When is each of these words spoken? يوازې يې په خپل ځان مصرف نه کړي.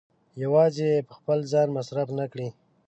يوازې 0.43 0.87
يې 0.93 1.05
په 1.07 1.13
خپل 1.19 1.39
ځان 1.51 1.67
مصرف 1.77 2.07
نه 2.19 2.25
کړي. 2.31 2.47